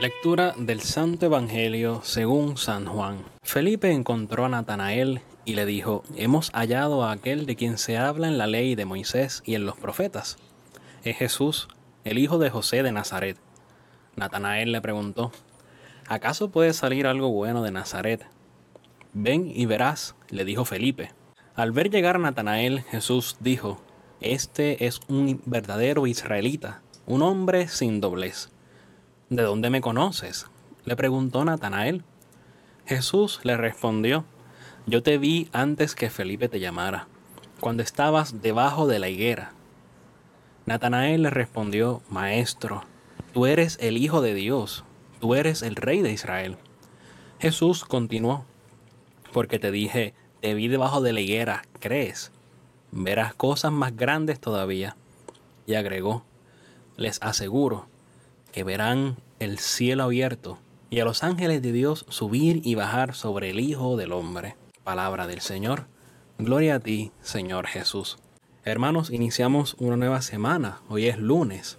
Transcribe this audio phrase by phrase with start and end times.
[0.00, 3.18] Lectura del Santo Evangelio según San Juan.
[3.42, 8.26] Felipe encontró a Natanael y le dijo, Hemos hallado a aquel de quien se habla
[8.26, 10.38] en la ley de Moisés y en los profetas.
[11.04, 11.68] Es Jesús,
[12.04, 13.36] el hijo de José de Nazaret.
[14.16, 15.32] Natanael le preguntó,
[16.08, 18.24] ¿acaso puede salir algo bueno de Nazaret?
[19.12, 21.12] Ven y verás, le dijo Felipe.
[21.54, 23.82] Al ver llegar a Natanael, Jesús dijo,
[24.22, 28.48] Este es un verdadero israelita, un hombre sin doblez
[29.30, 30.46] ¿De dónde me conoces?
[30.84, 32.02] le preguntó Natanael.
[32.84, 34.24] Jesús le respondió,
[34.86, 37.06] Yo te vi antes que Felipe te llamara,
[37.60, 39.52] cuando estabas debajo de la higuera.
[40.66, 42.82] Natanael le respondió, Maestro,
[43.32, 44.82] tú eres el Hijo de Dios,
[45.20, 46.56] tú eres el Rey de Israel.
[47.38, 48.44] Jesús continuó,
[49.32, 52.32] porque te dije, te vi debajo de la higuera, ¿crees?
[52.90, 54.96] Verás cosas más grandes todavía.
[55.68, 56.24] Y agregó,
[56.96, 57.86] les aseguro,
[58.52, 60.58] que verán el cielo abierto
[60.90, 64.56] y a los ángeles de Dios subir y bajar sobre el Hijo del Hombre.
[64.82, 65.86] Palabra del Señor.
[66.38, 68.18] Gloria a ti, Señor Jesús.
[68.64, 70.80] Hermanos, iniciamos una nueva semana.
[70.88, 71.78] Hoy es lunes.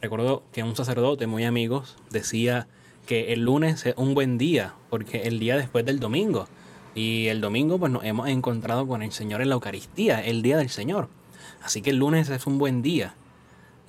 [0.00, 2.68] Recuerdo que un sacerdote muy amigos decía
[3.06, 6.46] que el lunes es un buen día porque el día después del domingo.
[6.94, 10.56] Y el domingo pues nos hemos encontrado con el Señor en la Eucaristía, el día
[10.56, 11.08] del Señor.
[11.62, 13.14] Así que el lunes es un buen día.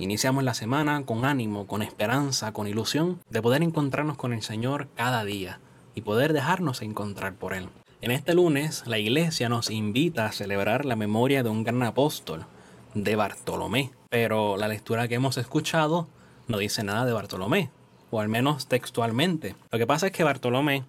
[0.02, 4.88] Iniciamos la semana con ánimo, con esperanza, con ilusión de poder encontrarnos con el Señor
[4.96, 5.60] cada día
[5.94, 7.68] y poder dejarnos encontrar por Él.
[8.00, 12.46] En este lunes, la iglesia nos invita a celebrar la memoria de un gran apóstol,
[12.94, 13.92] de Bartolomé.
[14.10, 16.08] Pero la lectura que hemos escuchado
[16.48, 17.70] no dice nada de Bartolomé,
[18.10, 19.58] o al menos textualmente.
[19.70, 20.86] Lo que pasa es que Bartolomé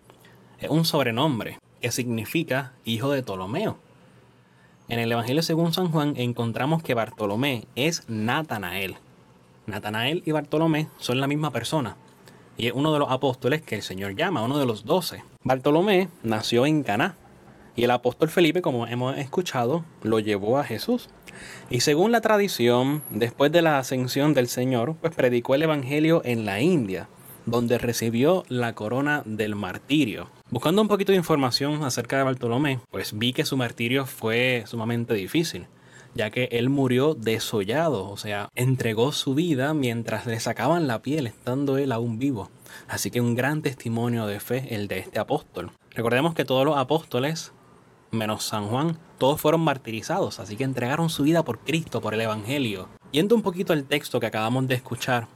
[0.60, 3.76] es un sobrenombre que significa hijo de Ptolomeo.
[4.90, 8.96] En el Evangelio según San Juan encontramos que Bartolomé es Natanael.
[9.66, 11.96] Natanael y Bartolomé son la misma persona
[12.58, 15.22] y es uno de los apóstoles que el Señor llama, uno de los doce.
[15.44, 17.14] Bartolomé nació en Caná
[17.76, 21.08] y el apóstol Felipe, como hemos escuchado, lo llevó a Jesús.
[21.70, 26.44] Y según la tradición, después de la ascensión del Señor, pues predicó el Evangelio en
[26.44, 27.08] la India,
[27.46, 30.28] donde recibió la corona del martirio.
[30.50, 35.14] Buscando un poquito de información acerca de Bartolomé, pues vi que su martirio fue sumamente
[35.14, 35.68] difícil,
[36.16, 41.28] ya que él murió desollado, o sea, entregó su vida mientras le sacaban la piel
[41.28, 42.50] estando él aún vivo.
[42.88, 45.70] Así que un gran testimonio de fe el de este apóstol.
[45.92, 47.52] Recordemos que todos los apóstoles,
[48.10, 52.22] menos San Juan, todos fueron martirizados, así que entregaron su vida por Cristo, por el
[52.22, 52.88] Evangelio.
[53.12, 55.28] Yendo un poquito al texto que acabamos de escuchar,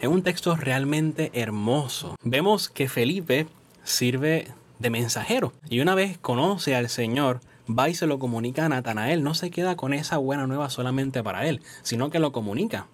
[0.00, 2.16] es un texto realmente hermoso.
[2.24, 3.46] Vemos que Felipe
[3.88, 5.52] sirve de mensajero.
[5.68, 9.22] Y una vez conoce al Señor, va y se lo comunica a Natanael.
[9.22, 12.86] No se queda con esa buena nueva solamente para él, sino que lo comunica.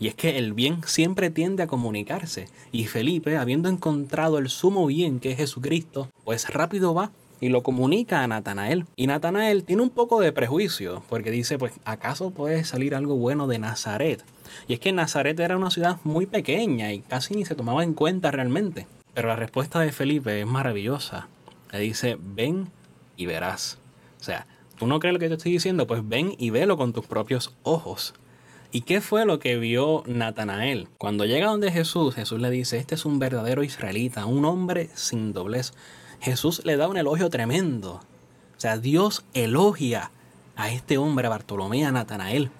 [0.00, 2.48] Y es que el bien siempre tiende a comunicarse.
[2.72, 7.10] Y Felipe, habiendo encontrado el sumo bien que es Jesucristo, pues rápido va
[7.40, 8.84] y lo comunica a Natanael.
[8.96, 13.46] Y Natanael tiene un poco de prejuicio, porque dice, pues, ¿acaso puede salir algo bueno
[13.46, 14.24] de Nazaret?
[14.66, 17.94] Y es que Nazaret era una ciudad muy pequeña y casi ni se tomaba en
[17.94, 18.86] cuenta realmente.
[19.14, 21.28] Pero la respuesta de Felipe es maravillosa.
[21.72, 22.70] Le dice, ven
[23.16, 23.78] y verás.
[24.20, 24.46] O sea,
[24.78, 25.86] ¿tú no crees lo que te estoy diciendo?
[25.86, 28.14] Pues ven y velo con tus propios ojos.
[28.70, 30.88] ¿Y qué fue lo que vio Natanael?
[30.98, 35.32] Cuando llega donde Jesús, Jesús le dice, este es un verdadero israelita, un hombre sin
[35.32, 35.72] doblez.
[36.20, 37.92] Jesús le da un elogio tremendo.
[37.94, 40.10] O sea, Dios elogia
[40.56, 42.50] a este hombre, Bartolomé, a Natanael.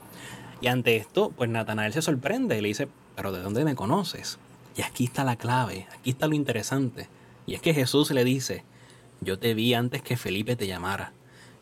[0.60, 4.38] Y ante esto, pues Natanael se sorprende y le dice, pero ¿de dónde me conoces?
[4.78, 7.08] Y aquí está la clave, aquí está lo interesante.
[7.46, 8.62] Y es que Jesús le dice,
[9.20, 11.12] yo te vi antes que Felipe te llamara,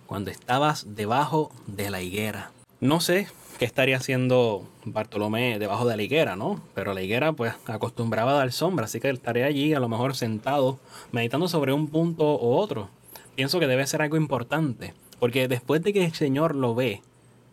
[0.04, 2.50] cuando estabas debajo de la higuera.
[2.78, 3.26] No sé
[3.58, 6.60] qué estaría haciendo Bartolomé debajo de la higuera, ¿no?
[6.74, 10.14] Pero la higuera pues acostumbraba a dar sombra, así que estaría allí a lo mejor
[10.14, 10.78] sentado,
[11.10, 12.90] meditando sobre un punto u otro.
[13.34, 17.00] Pienso que debe ser algo importante, porque después de que el Señor lo ve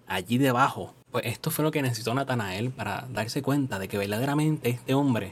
[0.07, 4.69] allí debajo, pues esto fue lo que necesitó Natanael para darse cuenta de que verdaderamente
[4.69, 5.31] este hombre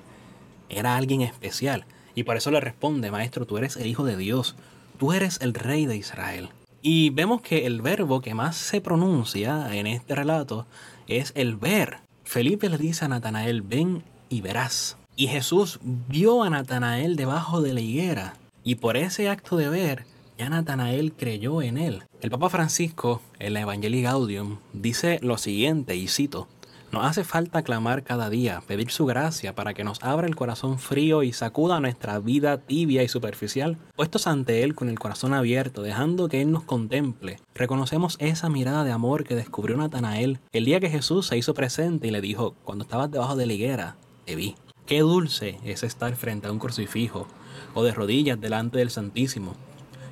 [0.72, 1.86] era alguien especial.
[2.16, 4.56] Y por eso le responde, Maestro, tú eres el Hijo de Dios,
[4.98, 6.50] tú eres el Rey de Israel.
[6.82, 10.66] Y vemos que el verbo que más se pronuncia en este relato
[11.08, 12.00] es el ver.
[12.24, 14.98] Felipe le dice a Natanael, ven y verás.
[15.16, 18.34] Y Jesús vio a Natanael debajo de la higuera.
[18.64, 20.06] Y por ese acto de ver,
[20.38, 22.04] ya Natanael creyó en él.
[22.22, 26.48] El Papa Francisco, en la Evangelii Gaudium, dice lo siguiente, y cito,
[26.92, 30.78] nos hace falta clamar cada día, pedir su gracia para que nos abra el corazón
[30.78, 33.78] frío y sacuda nuestra vida tibia y superficial.
[33.96, 38.84] Puestos ante Él con el corazón abierto, dejando que Él nos contemple, reconocemos esa mirada
[38.84, 42.56] de amor que descubrió Natanael el día que Jesús se hizo presente y le dijo,
[42.64, 43.96] cuando estabas debajo de la higuera,
[44.26, 44.56] te vi.
[44.86, 47.28] Qué dulce es estar frente a un crucifijo
[47.74, 49.56] o de rodillas delante del Santísimo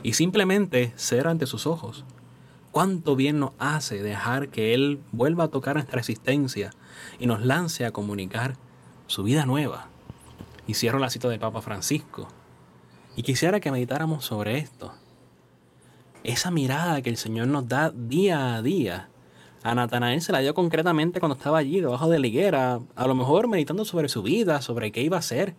[0.04, 2.06] y simplemente ser ante sus ojos.
[2.72, 6.72] Cuánto bien nos hace dejar que Él vuelva a tocar nuestra existencia
[7.20, 8.58] y nos lance a comunicar
[9.08, 9.88] su vida nueva.
[10.68, 12.28] Y cierro la cita de Papa Francisco.
[13.16, 14.94] Y quisiera que meditáramos sobre esto.
[16.24, 19.10] Esa mirada que el Señor nos da día a día.
[19.64, 23.16] A Natanael se la dio concretamente cuando estaba allí debajo de la higuera, a lo
[23.16, 25.56] mejor meditando sobre su vida, sobre qué iba a hacer.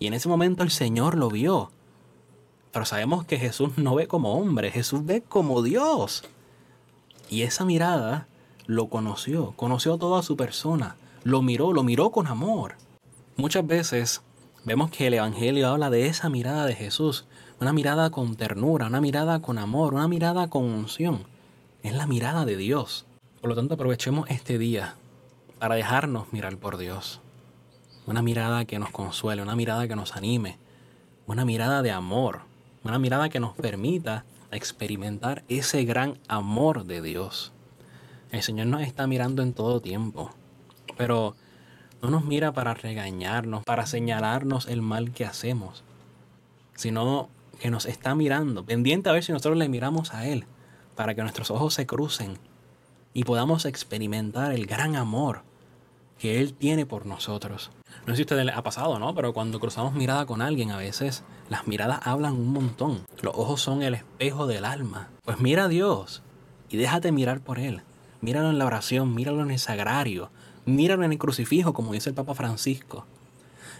[0.00, 1.70] Y en ese momento el Señor lo vio
[2.72, 6.24] pero sabemos que Jesús no ve como hombre, Jesús ve como Dios.
[7.28, 8.26] Y esa mirada
[8.66, 12.76] lo conoció, conoció toda su persona, lo miró, lo miró con amor.
[13.36, 14.22] Muchas veces
[14.64, 17.26] vemos que el Evangelio habla de esa mirada de Jesús,
[17.60, 21.24] una mirada con ternura, una mirada con amor, una mirada con unción.
[21.82, 23.04] Es la mirada de Dios.
[23.40, 24.94] Por lo tanto, aprovechemos este día
[25.58, 27.20] para dejarnos mirar por Dios.
[28.06, 30.58] Una mirada que nos consuele, una mirada que nos anime,
[31.26, 32.40] una mirada de amor,
[32.84, 37.52] una mirada que nos permita experimentar ese gran amor de Dios.
[38.30, 40.30] El Señor nos está mirando en todo tiempo,
[40.96, 41.36] pero
[42.00, 45.84] no nos mira para regañarnos, para señalarnos el mal que hacemos,
[46.74, 47.28] sino
[47.60, 50.46] que nos está mirando, pendiente a ver si nosotros le miramos a Él,
[50.96, 52.38] para que nuestros ojos se crucen
[53.14, 55.42] y podamos experimentar el gran amor
[56.22, 57.72] que Él tiene por nosotros.
[58.06, 59.12] No sé si a ustedes ha pasado, ¿no?
[59.12, 63.00] Pero cuando cruzamos mirada con alguien, a veces las miradas hablan un montón.
[63.22, 65.08] Los ojos son el espejo del alma.
[65.24, 66.22] Pues mira a Dios
[66.70, 67.82] y déjate mirar por Él.
[68.20, 70.30] Míralo en la oración, míralo en el sagrario,
[70.64, 73.04] míralo en el crucifijo, como dice el Papa Francisco.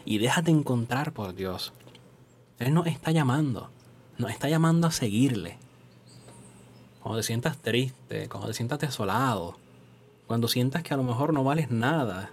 [0.05, 1.73] Y déjate encontrar por Dios.
[2.59, 3.71] Él nos está llamando,
[4.19, 5.59] nos está llamando a seguirle.
[6.99, 9.62] Cuando te sientas triste, cuando te sientas desolado,
[10.27, 12.31] cuando sientas que a lo mejor no vales nada,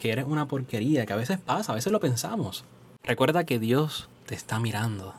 [0.00, 2.64] que eres una porquería, que a veces pasa, a veces lo pensamos.
[3.02, 5.14] Recuerda que Dios te está mirando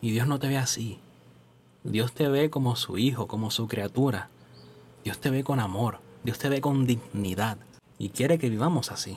[0.00, 0.98] y Dios no te ve así.
[1.84, 4.28] Dios te ve como su hijo, como su criatura.
[5.04, 7.58] Dios te ve con amor, Dios te ve con dignidad
[7.98, 9.16] y quiere que vivamos así.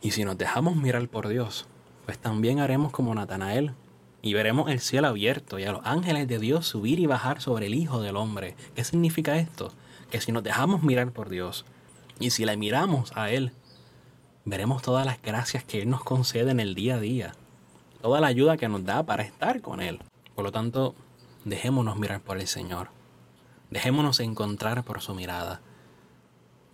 [0.00, 1.66] Y si nos dejamos mirar por Dios,
[2.04, 3.72] pues también haremos como Natanael
[4.20, 7.66] y veremos el cielo abierto y a los ángeles de Dios subir y bajar sobre
[7.66, 8.54] el Hijo del Hombre.
[8.74, 9.72] ¿Qué significa esto?
[10.12, 11.64] Que si nos dejamos mirar por Dios
[12.20, 13.52] y si le miramos a Él,
[14.44, 17.32] veremos todas las gracias que Él nos concede en el día a día,
[18.02, 20.00] toda la ayuda que nos da para estar con Él.
[20.34, 20.94] Por lo tanto,
[21.46, 22.90] dejémonos mirar por el Señor,
[23.70, 25.62] dejémonos encontrar por su mirada,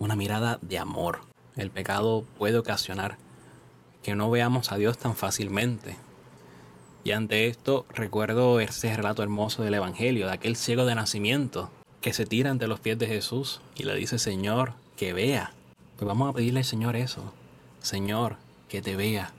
[0.01, 1.21] una mirada de amor.
[1.55, 3.19] El pecado puede ocasionar
[4.03, 5.97] que no veamos a Dios tan fácilmente.
[7.05, 11.71] Y ante esto recuerdo ese relato hermoso del Evangelio, de aquel ciego de nacimiento
[12.01, 15.53] que se tira ante los pies de Jesús y le dice, Señor, que vea.
[15.97, 17.33] Pues vamos a pedirle al Señor eso,
[17.81, 18.37] Señor,
[18.69, 19.33] que te vea,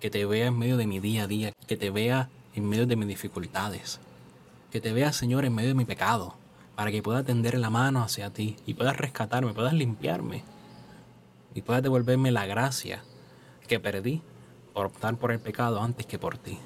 [0.00, 2.86] que te vea en medio de mi día a día, que te vea en medio
[2.86, 4.00] de mis dificultades,
[4.70, 6.34] que te vea, Señor, en medio de mi pecado,
[6.74, 10.42] para que pueda tender la mano hacia ti y puedas rescatarme, puedas limpiarme.
[11.54, 13.04] Y puedas devolverme la gracia
[13.68, 14.22] que perdí
[14.72, 16.58] por optar por el pecado antes que por ti.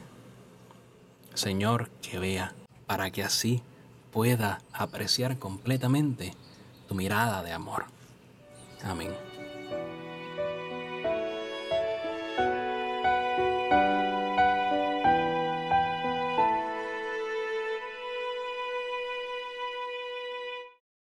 [1.34, 2.54] Señor, que vea,
[2.86, 3.62] para que así
[4.18, 6.34] pueda apreciar completamente
[6.88, 7.84] tu mirada de amor.
[8.82, 9.27] Amén.